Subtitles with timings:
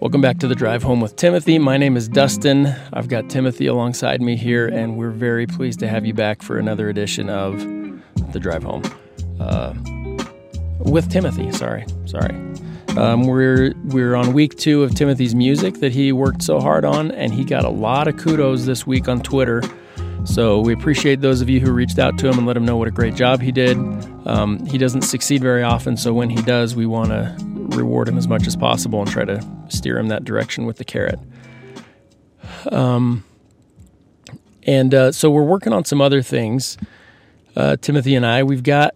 [0.00, 1.58] Welcome back to the drive home with Timothy.
[1.58, 2.74] My name is Dustin.
[2.90, 6.56] I've got Timothy alongside me here, and we're very pleased to have you back for
[6.56, 7.58] another edition of
[8.32, 8.82] the drive home
[9.38, 9.74] uh,
[10.78, 11.52] with Timothy.
[11.52, 12.34] Sorry, sorry.
[12.96, 17.10] Um, we're we're on week two of Timothy's music that he worked so hard on,
[17.10, 19.62] and he got a lot of kudos this week on Twitter.
[20.24, 22.78] So we appreciate those of you who reached out to him and let him know
[22.78, 23.76] what a great job he did.
[24.26, 28.18] Um, he doesn't succeed very often, so when he does, we want to reward him
[28.18, 31.18] as much as possible and try to steer him that direction with the carrot.
[32.70, 33.24] Um,
[34.64, 36.76] and uh, so we're working on some other things.
[37.56, 38.94] Uh, Timothy and I, we've got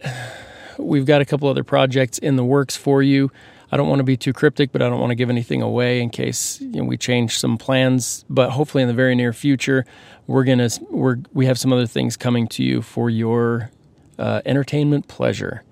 [0.77, 3.31] we've got a couple other projects in the works for you.
[3.71, 5.99] I don't want to be too cryptic, but I don't want to give anything away
[5.99, 8.23] in case you know, we change some plans.
[8.29, 9.85] But hopefully, in the very near future,
[10.27, 13.71] we're gonna we're we have some other things coming to you for your
[14.17, 15.63] uh, entertainment pleasure.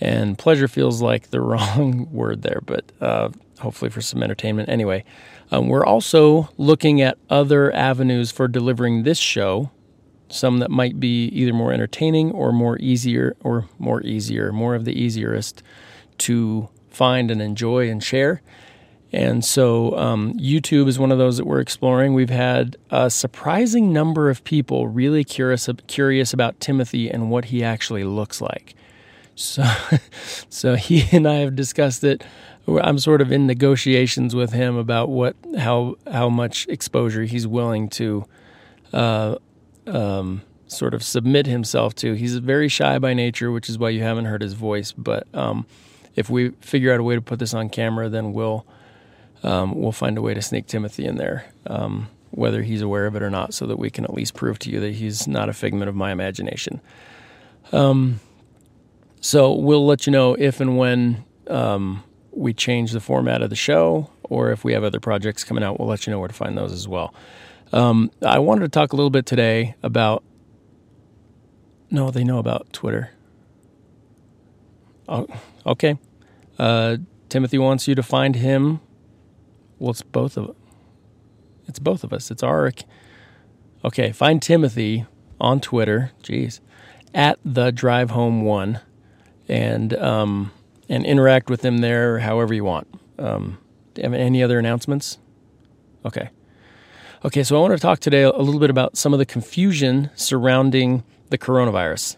[0.00, 3.30] And pleasure feels like the wrong word there, but uh,
[3.60, 4.68] hopefully for some entertainment.
[4.68, 5.04] Anyway,
[5.50, 9.70] um, we're also looking at other avenues for delivering this show,
[10.28, 14.84] some that might be either more entertaining or more easier, or more easier, more of
[14.84, 15.62] the easierest
[16.18, 18.42] to find and enjoy and share.
[19.10, 22.12] And so um, YouTube is one of those that we're exploring.
[22.12, 27.64] We've had a surprising number of people really curious curious about Timothy and what he
[27.64, 28.74] actually looks like.
[29.38, 29.64] So,
[30.48, 32.24] so he and I have discussed it.
[32.66, 37.88] I'm sort of in negotiations with him about what how how much exposure he's willing
[37.90, 38.26] to
[38.92, 39.36] uh,
[39.86, 42.12] um, sort of submit himself to.
[42.12, 44.92] He's very shy by nature, which is why you haven't heard his voice.
[44.92, 45.66] But um,
[46.14, 48.66] if we figure out a way to put this on camera, then we'll
[49.42, 53.16] um, we'll find a way to sneak Timothy in there, um, whether he's aware of
[53.16, 55.48] it or not, so that we can at least prove to you that he's not
[55.48, 56.80] a figment of my imagination.
[57.72, 58.20] Um,
[59.20, 63.56] so we'll let you know if and when um, we change the format of the
[63.56, 66.34] show, or if we have other projects coming out, we'll let you know where to
[66.34, 67.14] find those as well.
[67.72, 70.22] Um, I wanted to talk a little bit today about.
[71.90, 73.10] No, they know about Twitter.
[75.08, 75.26] Oh,
[75.64, 75.98] okay.
[76.58, 78.80] Uh, Timothy wants you to find him.
[79.78, 80.54] Well, it's both of
[81.66, 82.30] it's both of us.
[82.30, 82.72] It's our
[83.84, 84.12] okay.
[84.12, 85.06] Find Timothy
[85.40, 86.12] on Twitter.
[86.22, 86.60] Jeez,
[87.14, 88.80] at the Drive Home One
[89.48, 90.52] and um,
[90.88, 92.86] and interact with them there however you want.
[93.18, 93.58] Um,
[93.96, 95.18] any other announcements?
[96.04, 96.30] Okay.
[97.24, 100.10] Okay, so I want to talk today a little bit about some of the confusion
[100.14, 102.16] surrounding the coronavirus.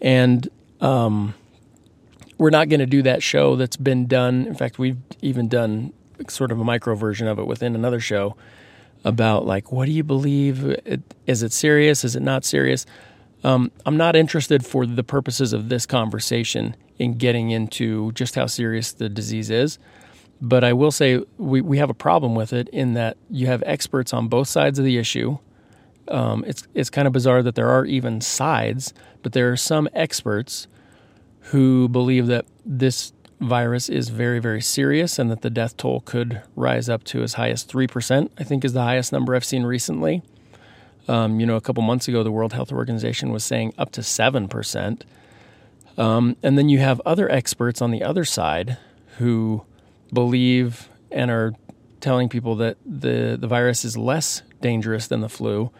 [0.00, 0.48] And
[0.80, 1.34] um,
[2.38, 4.46] we're not going to do that show that's been done.
[4.46, 5.92] In fact, we've even done
[6.28, 8.36] sort of a micro version of it within another show
[9.02, 10.76] about like, what do you believe?
[11.26, 12.04] Is it serious?
[12.04, 12.86] Is it not serious?
[13.42, 18.46] Um, I'm not interested for the purposes of this conversation in getting into just how
[18.46, 19.78] serious the disease is.
[20.42, 23.62] But I will say we, we have a problem with it in that you have
[23.66, 25.38] experts on both sides of the issue.
[26.08, 28.92] Um, it's, it's kind of bizarre that there are even sides,
[29.22, 30.66] but there are some experts
[31.44, 36.42] who believe that this virus is very, very serious and that the death toll could
[36.56, 39.64] rise up to as high as 3%, I think is the highest number I've seen
[39.64, 40.22] recently.
[41.08, 44.00] Um, you know, a couple months ago, the World Health Organization was saying up to
[44.00, 45.02] 7%.
[45.98, 48.78] Um, and then you have other experts on the other side
[49.18, 49.64] who
[50.12, 51.54] believe and are
[52.00, 55.70] telling people that the, the virus is less dangerous than the flu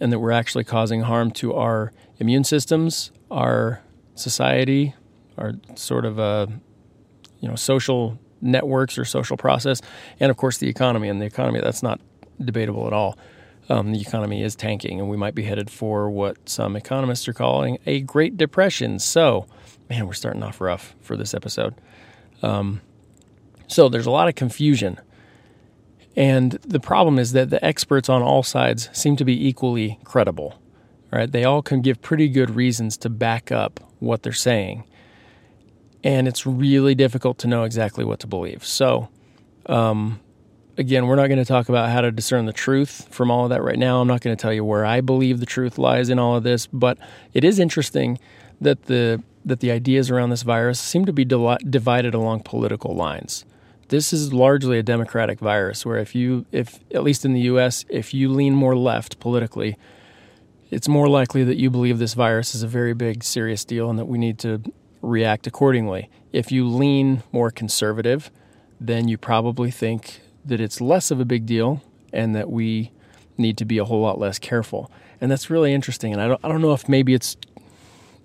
[0.00, 3.82] and that we're actually causing harm to our immune systems, our
[4.14, 4.94] society,
[5.36, 6.46] our sort of uh,
[7.40, 9.80] you know social networks or social process,
[10.20, 11.08] and of course the economy.
[11.08, 12.00] And the economy that's not
[12.42, 13.18] debatable at all
[13.68, 17.32] um, the economy is tanking, and we might be headed for what some economists are
[17.32, 18.98] calling a Great Depression.
[18.98, 19.46] So,
[19.90, 21.74] man, we're starting off rough for this episode.
[22.42, 22.80] Um,
[23.66, 24.98] so, there's a lot of confusion.
[26.16, 30.60] And the problem is that the experts on all sides seem to be equally credible.
[31.12, 31.30] Right?
[31.30, 34.84] They all can give pretty good reasons to back up what they're saying.
[36.04, 38.64] And it's really difficult to know exactly what to believe.
[38.64, 39.08] So,
[39.66, 40.20] um,
[40.78, 43.50] again, we're not going to talk about how to discern the truth from all of
[43.50, 44.00] that right now.
[44.00, 46.44] I'm not going to tell you where I believe the truth lies in all of
[46.44, 46.96] this, but
[47.34, 48.18] it is interesting
[48.60, 53.46] that the that the ideas around this virus seem to be divided along political lines.
[53.88, 57.84] This is largely a democratic virus where if you if at least in the US,
[57.88, 59.76] if you lean more left politically,
[60.70, 63.98] it's more likely that you believe this virus is a very big serious deal and
[63.98, 64.62] that we need to
[65.00, 66.10] react accordingly.
[66.32, 68.30] If you lean more conservative,
[68.78, 72.90] then you probably think that it's less of a big deal and that we
[73.36, 74.90] need to be a whole lot less careful.
[75.20, 76.12] And that's really interesting.
[76.12, 77.36] And I don't, I don't know if maybe it's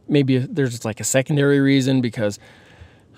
[0.07, 2.39] maybe there's like a secondary reason because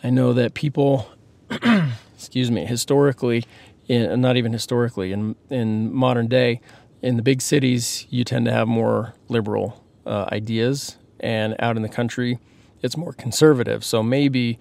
[0.03, 1.07] I know that people,
[2.15, 3.43] excuse me, historically
[3.87, 6.61] in, not even historically, in in modern day,
[7.01, 11.83] in the big cities, you tend to have more liberal uh, ideas, and out in
[11.83, 12.39] the country,
[12.81, 13.83] it's more conservative.
[13.83, 14.59] So maybe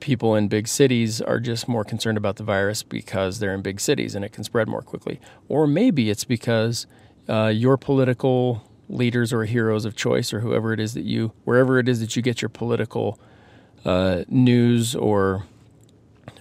[0.00, 3.80] people in big cities are just more concerned about the virus because they're in big
[3.80, 5.20] cities and it can spread more quickly.
[5.48, 6.86] Or maybe it's because
[7.28, 11.78] uh, your political leaders or heroes of choice or whoever it is that you, wherever
[11.78, 13.18] it is that you get your political
[13.84, 15.44] uh, news or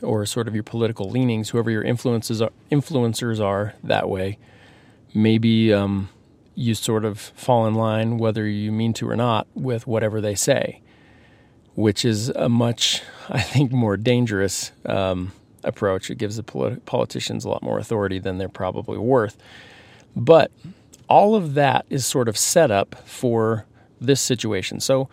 [0.01, 4.37] or sort of your political leanings, whoever your influences are, influencers are that way,
[5.13, 6.09] maybe um,
[6.55, 10.35] you sort of fall in line, whether you mean to or not, with whatever they
[10.35, 10.81] say
[11.75, 15.31] which is a much, I think, more dangerous um,
[15.63, 16.09] approach.
[16.09, 19.37] It gives the politi- politicians a lot more authority than they're probably worth.
[20.15, 20.51] But
[21.09, 23.65] all of that is sort of set up for
[23.99, 24.79] this situation.
[24.79, 25.09] So,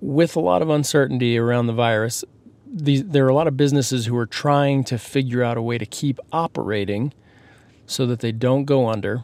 [0.00, 2.24] with a lot of uncertainty around the virus,
[2.66, 5.78] these, there are a lot of businesses who are trying to figure out a way
[5.78, 7.12] to keep operating
[7.86, 9.22] so that they don't go under.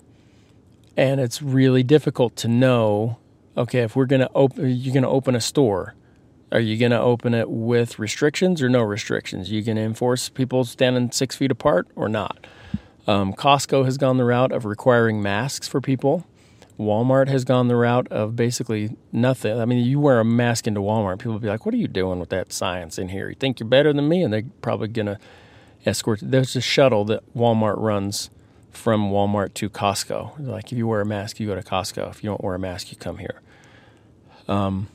[0.96, 3.18] And it's really difficult to know
[3.56, 5.94] okay, if we're going to open, you're going to open a store
[6.52, 9.50] are you going to open it with restrictions or no restrictions?
[9.50, 12.46] You going to enforce people standing six feet apart or not?
[13.06, 16.26] Um, Costco has gone the route of requiring masks for people.
[16.78, 19.60] Walmart has gone the route of basically nothing.
[19.60, 21.88] I mean, you wear a mask into Walmart, people will be like, "What are you
[21.88, 23.28] doing with that science in here?
[23.28, 25.18] You think you're better than me?" And they're probably gonna
[25.84, 26.20] escort.
[26.22, 28.30] There's a shuttle that Walmart runs
[28.70, 30.38] from Walmart to Costco.
[30.38, 32.10] Like, if you wear a mask, you go to Costco.
[32.10, 33.40] If you don't wear a mask, you come here.
[34.48, 34.88] Um,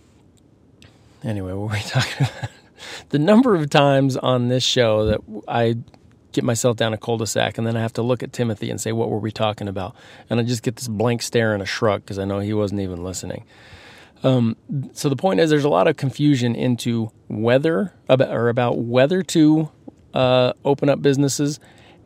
[1.26, 2.50] anyway, what were we talking about?
[3.10, 5.76] the number of times on this show that I
[6.32, 8.92] get myself down a cul-de-sac and then I have to look at Timothy and say,
[8.92, 9.96] what were we talking about?
[10.30, 12.82] And I just get this blank stare and a shrug because I know he wasn't
[12.82, 13.46] even listening.
[14.24, 14.58] Um,
[14.94, 19.22] so the point is, there's a lot of confusion into whether about, or about whether
[19.24, 19.70] to
[20.14, 21.60] uh, open up businesses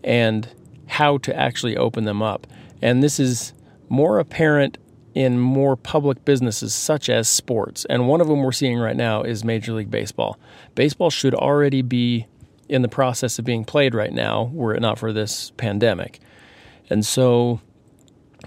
[0.04, 0.50] and
[0.88, 2.46] how to actually open them up.
[2.82, 3.54] And this is
[3.90, 4.78] more apparent
[5.16, 7.86] in more public businesses such as sports.
[7.86, 10.38] And one of them we're seeing right now is Major League Baseball.
[10.76, 12.28] Baseball should already be
[12.68, 16.20] in the process of being played right now were it not for this pandemic.
[16.90, 17.62] And so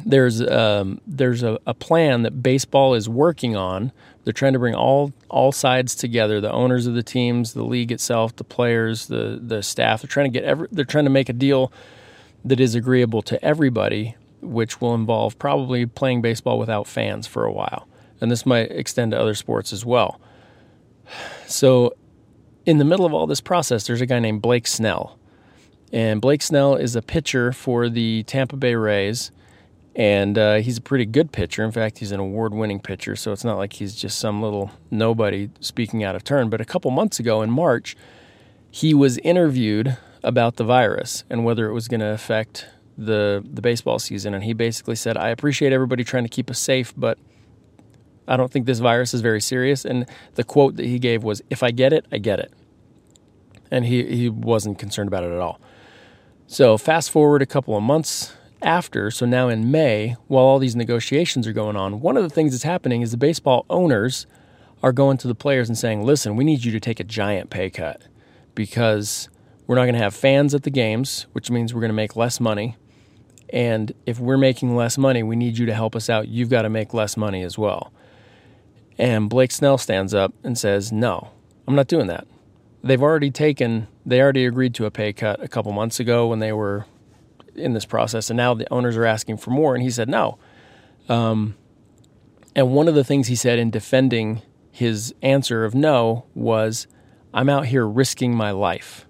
[0.07, 3.93] there's um, there's a, a, plan that baseball is working on.
[4.25, 7.93] They're trying to bring all all sides together: the owners of the teams, the league
[7.93, 10.03] itself, the players, the the staff.
[10.03, 11.73] They're trying to get every, They're trying to make a deal
[12.45, 17.53] that is agreeable to everybody which will involve probably playing baseball without fans for a
[17.53, 17.89] while.
[18.21, 20.21] And this might extend to other sports as well.
[21.47, 21.95] So,
[22.65, 25.19] in the middle of all this process, there's a guy named Blake Snell.
[25.93, 29.31] And Blake Snell is a pitcher for the Tampa Bay Rays.
[29.95, 31.65] And uh, he's a pretty good pitcher.
[31.65, 33.15] In fact, he's an award winning pitcher.
[33.15, 36.49] So it's not like he's just some little nobody speaking out of turn.
[36.49, 37.97] But a couple months ago in March,
[38.71, 43.63] he was interviewed about the virus and whether it was going to affect the the
[43.63, 47.19] baseball season, and he basically said, "I appreciate everybody trying to keep us safe, but
[48.29, 51.43] I don't think this virus is very serious." And the quote that he gave was,
[51.51, 52.53] "If I get it, I get it,"
[53.71, 55.61] and he he wasn't concerned about it at all.
[56.47, 60.77] So fast forward a couple of months after, so now in May, while all these
[60.77, 64.27] negotiations are going on, one of the things that's happening is the baseball owners
[64.83, 67.51] are going to the players and saying, "Listen, we need you to take a giant
[67.51, 68.03] pay cut
[68.55, 69.29] because."
[69.69, 72.17] We're not going to have fans at the games, which means we're going to make
[72.17, 72.77] less money.
[73.53, 76.29] And if we're making less money, we need you to help us out.
[76.29, 77.93] You've got to make less money as well.
[78.99, 81.31] And Blake Snell stands up and says, No,
[81.69, 82.27] I'm not doing that.
[82.83, 86.39] They've already taken, they already agreed to a pay cut a couple months ago when
[86.39, 86.87] they were
[87.55, 88.31] in this process.
[88.31, 89.75] And now the owners are asking for more.
[89.75, 90.39] And he said, No.
[91.09, 91.57] Um,
[92.57, 96.87] and one of the things he said in defending his answer of no was,
[97.35, 99.07] I'm out here risking my life.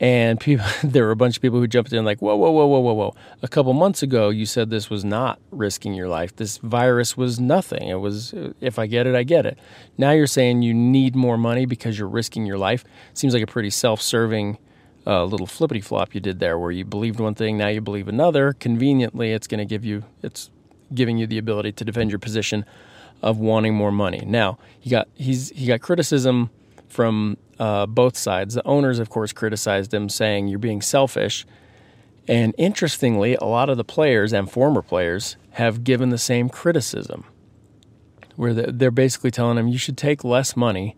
[0.00, 2.66] And people, there were a bunch of people who jumped in like, whoa, whoa, whoa,
[2.66, 3.14] whoa, whoa, whoa.
[3.42, 6.34] A couple months ago, you said this was not risking your life.
[6.34, 7.88] This virus was nothing.
[7.88, 9.58] It was, if I get it, I get it.
[9.98, 12.84] Now you're saying you need more money because you're risking your life.
[13.12, 14.58] Seems like a pretty self serving
[15.06, 18.08] uh, little flippity flop you did there where you believed one thing, now you believe
[18.08, 18.52] another.
[18.54, 20.50] Conveniently, it's going to give you, it's
[20.94, 22.64] giving you the ability to defend your position
[23.22, 24.22] of wanting more money.
[24.26, 26.50] Now, he got, he's, he got criticism
[26.90, 28.54] from uh, both sides.
[28.54, 31.46] The owners, of course, criticized him, saying, You're being selfish.
[32.28, 37.24] And interestingly, a lot of the players and former players have given the same criticism,
[38.36, 40.96] where they're basically telling him, You should take less money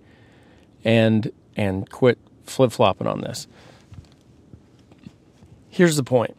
[0.84, 3.46] and, and quit flip flopping on this.
[5.68, 6.36] Here's the point.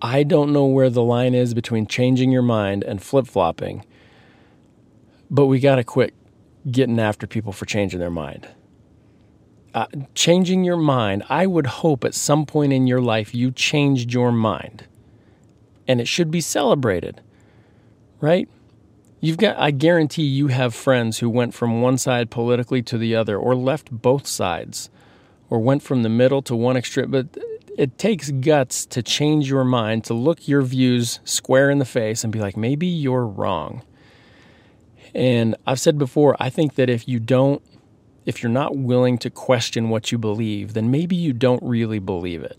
[0.00, 3.84] I don't know where the line is between changing your mind and flip flopping,
[5.30, 6.12] but we got to quit
[6.70, 8.48] getting after people for changing their mind.
[9.74, 11.22] uh, changing your mind.
[11.28, 14.84] I would hope at some point in your life you changed your mind,
[15.88, 17.20] and it should be celebrated,
[18.20, 18.48] right?
[19.20, 23.14] You've got, I guarantee you have friends who went from one side politically to the
[23.14, 24.90] other, or left both sides,
[25.48, 27.10] or went from the middle to one extreme.
[27.10, 27.28] But
[27.78, 32.24] it takes guts to change your mind, to look your views square in the face
[32.24, 33.82] and be like, maybe you're wrong.
[35.14, 37.62] And I've said before, I think that if you don't,
[38.24, 42.42] if you're not willing to question what you believe, then maybe you don't really believe
[42.42, 42.58] it.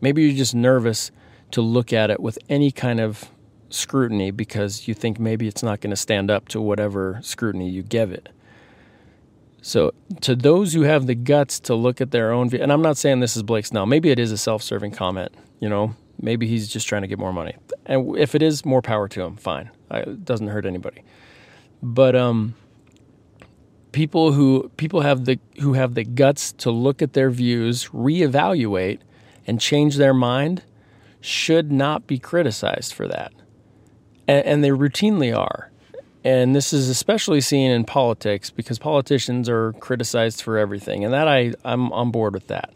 [0.00, 1.10] Maybe you're just nervous
[1.52, 3.30] to look at it with any kind of
[3.70, 7.82] scrutiny because you think maybe it's not going to stand up to whatever scrutiny you
[7.82, 8.28] give it.
[9.64, 12.82] So, to those who have the guts to look at their own, view, and I'm
[12.82, 13.86] not saying this is Blake Snell.
[13.86, 15.32] Maybe it is a self-serving comment.
[15.60, 17.54] You know, maybe he's just trying to get more money.
[17.86, 19.36] And if it is, more power to him.
[19.36, 21.04] Fine, it doesn't hurt anybody.
[21.82, 22.54] But um,
[23.92, 29.00] people who people have the who have the guts to look at their views, reevaluate,
[29.46, 30.62] and change their mind
[31.20, 33.32] should not be criticized for that.
[34.26, 35.70] And, and they routinely are.
[36.24, 41.04] And this is especially seen in politics because politicians are criticized for everything.
[41.04, 42.72] And that I, I'm on board with that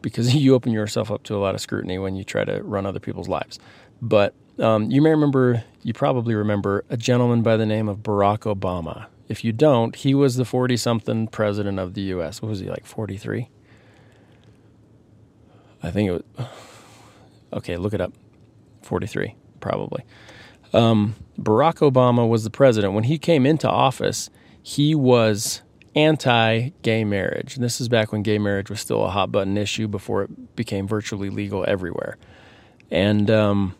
[0.00, 2.86] because you open yourself up to a lot of scrutiny when you try to run
[2.86, 3.58] other people's lives.
[4.00, 8.40] But um, you may remember, you probably remember a gentleman by the name of Barack
[8.40, 9.06] Obama.
[9.28, 12.40] If you don't, he was the 40 something president of the U.S.
[12.40, 13.48] What was he, like 43?
[15.82, 16.46] I think it was.
[17.50, 18.12] Okay, look it up.
[18.82, 20.04] 43, probably.
[20.74, 22.92] Um, Barack Obama was the president.
[22.92, 24.28] When he came into office,
[24.62, 25.62] he was
[25.94, 27.54] anti gay marriage.
[27.54, 30.56] And this is back when gay marriage was still a hot button issue before it
[30.56, 32.18] became virtually legal everywhere.
[32.90, 33.74] And um,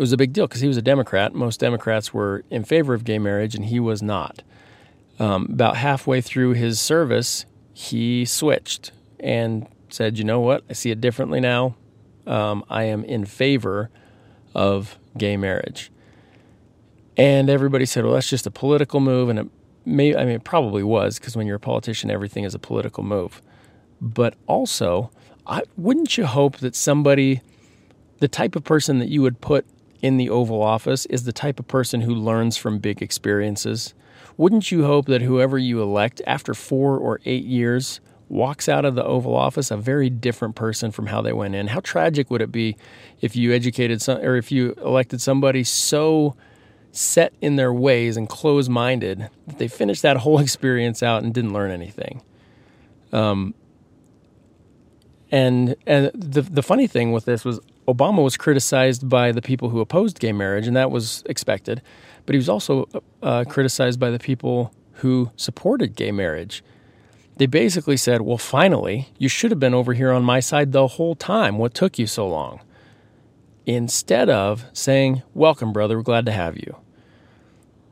[0.00, 1.34] it was a big deal because he was a Democrat.
[1.34, 4.42] Most Democrats were in favor of gay marriage, and he was not.
[5.18, 10.64] Um, about halfway through his service, he switched and said, You know what?
[10.70, 11.76] I see it differently now.
[12.26, 13.90] Um, I am in favor
[14.54, 15.92] of gay marriage.
[17.18, 19.28] And everybody said, well, that's just a political move.
[19.28, 19.46] And it
[19.84, 23.04] may, I mean, it probably was because when you're a politician, everything is a political
[23.04, 23.42] move.
[24.00, 25.10] But also,
[25.46, 27.42] I, wouldn't you hope that somebody,
[28.20, 29.66] the type of person that you would put
[30.02, 33.94] in the Oval Office, is the type of person who learns from big experiences?
[34.36, 38.94] Wouldn't you hope that whoever you elect after four or eight years walks out of
[38.94, 41.66] the Oval Office a very different person from how they went in.
[41.66, 42.76] How tragic would it be
[43.20, 46.36] if you educated some, or if you elected somebody so
[46.92, 51.52] set in their ways and close-minded that they finished that whole experience out and didn't
[51.52, 52.22] learn anything.
[53.12, 53.54] Um,
[55.32, 59.70] and and the the funny thing with this was Obama was criticized by the people
[59.70, 61.82] who opposed gay marriage, and that was expected.
[62.26, 62.88] But he was also
[63.22, 66.62] uh, criticized by the people who supported gay marriage
[67.40, 70.86] they basically said, Well, finally, you should have been over here on my side the
[70.86, 71.56] whole time.
[71.56, 72.60] What took you so long?
[73.64, 76.76] Instead of saying, Welcome, brother, we're glad to have you.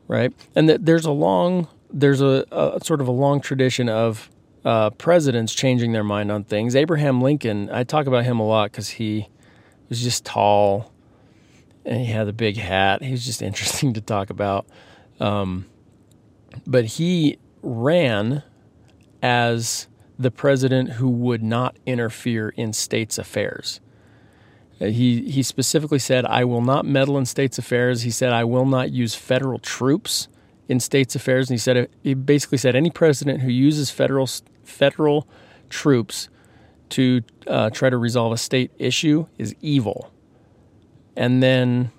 [0.07, 0.31] Right?
[0.55, 4.29] And there's a long, there's a, a, sort of a long tradition of
[4.63, 6.75] uh, presidents changing their mind on things.
[6.75, 9.29] Abraham Lincoln, I talk about him a lot because he
[9.89, 10.91] was just tall
[11.85, 13.01] and he had a big hat.
[13.01, 14.65] He was just interesting to talk about.
[15.19, 15.65] Um,
[16.65, 18.43] but he ran
[19.21, 23.79] as the president who would not interfere in states' affairs.
[24.79, 28.03] Uh, he, he specifically said, I will not meddle in states' affairs.
[28.03, 30.27] He said, I will not use federal troops
[30.67, 31.49] in states' affairs.
[31.49, 34.27] And he said, he basically said, any president who uses federal,
[34.63, 35.27] federal
[35.69, 36.29] troops
[36.91, 40.11] to uh, try to resolve a state issue is evil.
[41.15, 41.91] And then,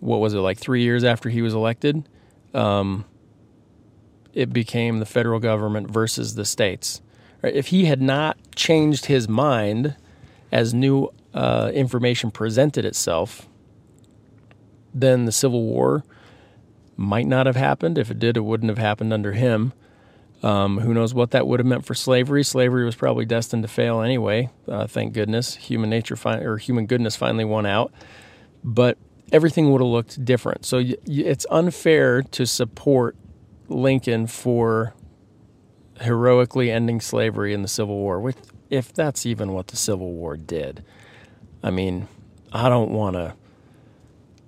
[0.00, 2.08] what was it, like three years after he was elected?
[2.54, 3.04] Um,
[4.32, 7.00] it became the federal government versus the states.
[7.42, 9.96] If he had not changed his mind
[10.50, 13.48] as new uh, information presented itself,
[14.94, 16.04] then the Civil War
[16.96, 17.98] might not have happened.
[17.98, 19.72] If it did, it wouldn't have happened under him.
[20.42, 22.44] Um, who knows what that would have meant for slavery?
[22.44, 24.50] Slavery was probably destined to fail anyway.
[24.68, 27.92] Uh, thank goodness, human nature fi- or human goodness finally won out.
[28.62, 28.98] But
[29.32, 30.64] everything would have looked different.
[30.64, 33.16] So y- it's unfair to support
[33.68, 34.94] Lincoln for
[36.00, 38.36] heroically ending slavery in the Civil War, which,
[38.70, 40.84] if that's even what the Civil War did.
[41.64, 42.06] I mean,
[42.52, 43.34] I don't want to.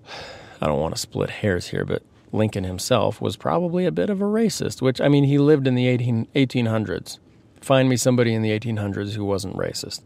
[0.63, 4.21] I don't want to split hairs here, but Lincoln himself was probably a bit of
[4.21, 7.19] a racist, which, I mean, he lived in the 18, 1800s.
[7.61, 10.03] Find me somebody in the 1800s who wasn't racist.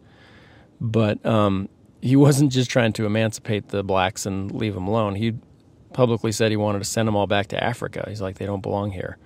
[0.81, 1.69] But um,
[2.01, 5.17] he wasn't just trying to emancipate the blacks and leave them alone.
[5.17, 5.35] He
[5.93, 8.05] publicly said he wanted to send them all back to Africa.
[8.09, 9.19] He's like, they don't belong here.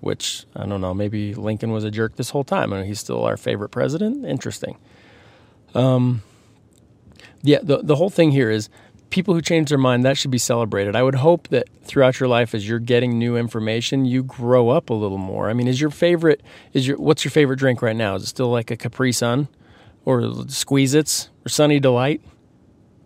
[0.00, 3.24] which I don't know, maybe Lincoln was a jerk this whole time and he's still
[3.24, 4.24] our favorite president.
[4.24, 4.76] Interesting.
[5.74, 6.22] Um,
[7.42, 8.68] yeah, the, the whole thing here is
[9.16, 10.94] people who change their mind, that should be celebrated.
[10.94, 14.90] I would hope that throughout your life, as you're getting new information, you grow up
[14.90, 15.48] a little more.
[15.48, 16.42] I mean, is your favorite,
[16.74, 18.16] is your, what's your favorite drink right now?
[18.16, 19.48] Is it still like a Capri Sun
[20.04, 22.20] or Squeeze Its or Sunny Delight?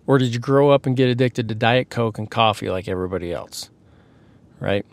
[0.05, 3.33] Or did you grow up and get addicted to Diet Coke and coffee like everybody
[3.33, 3.71] else?
[4.59, 4.85] Right?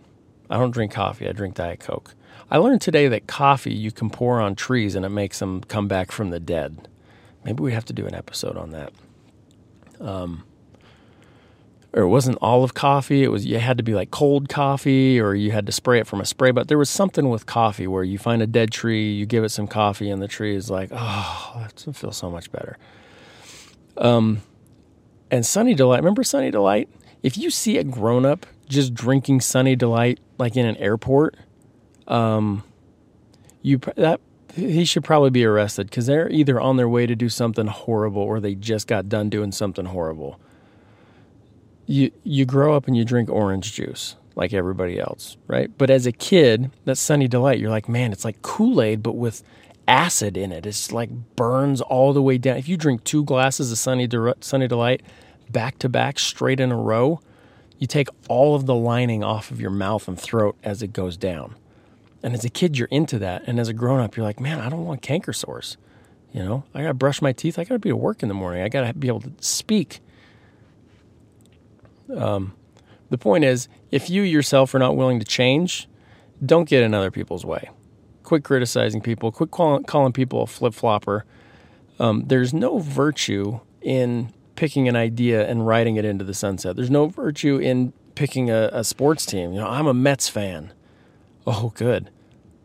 [0.52, 2.14] I don't drink coffee, I drink Diet Coke.
[2.52, 5.88] I learned today that coffee you can pour on trees and it makes them come
[5.88, 6.88] back from the dead.
[7.44, 8.94] Maybe we have to do an episode on that.
[10.00, 10.44] Um,
[11.94, 13.24] or it wasn't olive coffee.
[13.24, 16.08] It was you had to be like cold coffee, or you had to spray it
[16.08, 16.52] from a spray.
[16.52, 19.50] But there was something with coffee where you find a dead tree, you give it
[19.50, 22.78] some coffee, and the tree is like, oh, that feels so much better.
[23.98, 24.42] Um,
[25.32, 25.98] and Sunny Delight.
[25.98, 26.90] Remember Sunny Delight?
[27.24, 31.36] If you see a grown up just drinking Sunny Delight like in an airport,
[32.08, 32.64] um,
[33.62, 34.22] you that
[34.54, 38.22] he should probably be arrested because they're either on their way to do something horrible
[38.22, 40.40] or they just got done doing something horrible.
[41.88, 45.72] You you grow up and you drink orange juice like everybody else, right?
[45.78, 49.16] But as a kid, that Sunny Delight, you're like, man, it's like Kool Aid, but
[49.16, 49.42] with
[49.88, 50.66] acid in it.
[50.66, 52.58] It's like burns all the way down.
[52.58, 55.02] If you drink two glasses of Sunny, De- Sunny Delight
[55.50, 57.22] back to back, straight in a row,
[57.80, 61.16] you take all of the lining off of your mouth and throat as it goes
[61.16, 61.56] down.
[62.22, 63.44] And as a kid, you're into that.
[63.48, 65.78] And as a grown up, you're like, man, I don't want canker sores.
[66.34, 67.58] You know, I got to brush my teeth.
[67.58, 68.64] I got to be to work in the morning.
[68.64, 70.02] I got to be able to speak.
[72.16, 72.54] Um,
[73.10, 75.88] the point is, if you yourself are not willing to change,
[76.46, 77.70] don't get in other people's way.
[78.24, 79.32] Quit criticizing people.
[79.32, 81.26] Quit calling, calling people a flip flopper.
[82.00, 86.76] Um, there's no virtue in picking an idea and writing it into the sunset.
[86.76, 89.54] There's no virtue in picking a, a sports team.
[89.54, 90.74] You know, I'm a Mets fan.
[91.46, 92.10] Oh, good.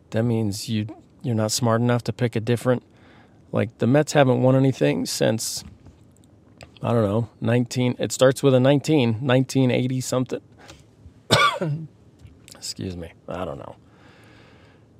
[0.09, 0.87] That means you
[1.21, 2.83] you're not smart enough to pick a different.
[3.51, 5.63] Like the Mets haven't won anything since
[6.83, 7.95] I don't know, 19.
[7.97, 10.41] It starts with a 19, 1980 something.
[12.55, 13.13] Excuse me.
[13.27, 13.77] I don't know.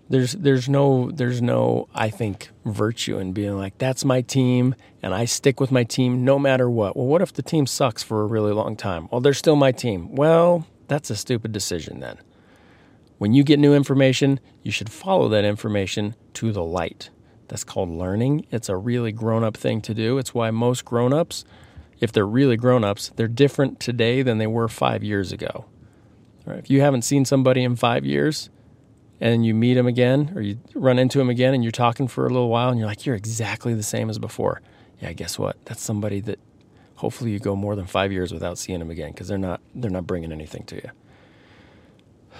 [0.09, 5.13] There's there's no there's no I think virtue in being like that's my team and
[5.13, 6.95] I stick with my team no matter what.
[6.95, 9.07] Well, what if the team sucks for a really long time?
[9.11, 10.13] Well, they're still my team.
[10.13, 12.17] Well, that's a stupid decision then.
[13.17, 17.09] When you get new information, you should follow that information to the light.
[17.47, 18.45] That's called learning.
[18.51, 20.17] It's a really grown up thing to do.
[20.17, 21.45] It's why most grown ups,
[22.03, 25.63] if they're really grown ups, they're different today than they were five years ago.
[26.45, 26.59] Right?
[26.59, 28.49] If you haven't seen somebody in five years
[29.21, 32.25] and you meet them again or you run into them again and you're talking for
[32.25, 34.61] a little while and you're like, you're exactly the same as before.
[34.99, 35.55] Yeah, guess what?
[35.63, 36.39] That's somebody that
[36.95, 39.89] hopefully you go more than five years without seeing them again because they're not, they're
[39.89, 40.91] not bringing anything to you.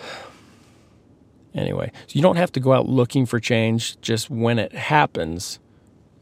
[1.56, 4.02] Anyway, so you don't have to go out looking for change.
[4.02, 5.60] Just when it happens,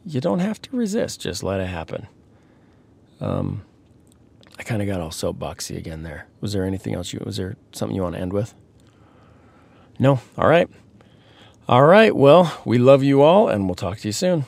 [0.05, 1.21] you don't have to resist.
[1.21, 2.05] Just let it happen.
[3.21, 3.63] Um,
[4.59, 6.27] I kind of got all soapboxy again there.
[6.41, 7.21] Was there anything else you?
[7.25, 8.53] Was there something you want to end with?
[9.99, 10.19] No.
[10.37, 10.69] All right.
[11.67, 12.15] All right.
[12.15, 14.45] Well, we love you all, and we'll talk to you soon.